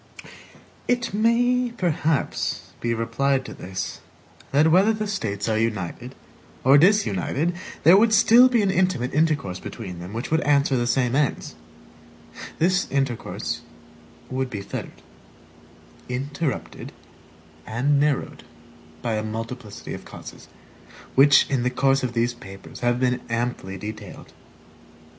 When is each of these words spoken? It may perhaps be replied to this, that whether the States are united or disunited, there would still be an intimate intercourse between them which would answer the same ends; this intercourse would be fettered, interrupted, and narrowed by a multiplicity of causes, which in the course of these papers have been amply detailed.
It 0.87 1.13
may 1.13 1.69
perhaps 1.77 2.71
be 2.79 2.91
replied 2.95 3.45
to 3.45 3.53
this, 3.53 4.01
that 4.51 4.71
whether 4.71 4.93
the 4.93 5.05
States 5.05 5.47
are 5.47 5.59
united 5.59 6.15
or 6.63 6.79
disunited, 6.79 7.53
there 7.83 7.95
would 7.95 8.11
still 8.11 8.49
be 8.49 8.63
an 8.63 8.71
intimate 8.71 9.13
intercourse 9.13 9.59
between 9.59 9.99
them 9.99 10.11
which 10.11 10.31
would 10.31 10.41
answer 10.41 10.75
the 10.75 10.87
same 10.87 11.13
ends; 11.15 11.53
this 12.57 12.89
intercourse 12.89 13.61
would 14.31 14.49
be 14.49 14.61
fettered, 14.63 15.03
interrupted, 16.09 16.93
and 17.67 17.99
narrowed 17.99 18.43
by 19.03 19.17
a 19.17 19.23
multiplicity 19.23 19.93
of 19.93 20.03
causes, 20.03 20.47
which 21.13 21.47
in 21.47 21.61
the 21.61 21.69
course 21.69 22.01
of 22.01 22.13
these 22.13 22.33
papers 22.33 22.79
have 22.79 22.99
been 22.99 23.21
amply 23.29 23.77
detailed. 23.77 24.33